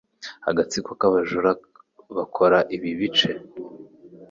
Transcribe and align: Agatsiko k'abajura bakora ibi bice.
Agatsiko 0.49 0.91
k'abajura 0.99 1.51
bakora 2.15 2.57
ibi 2.75 2.91
bice. 2.99 3.29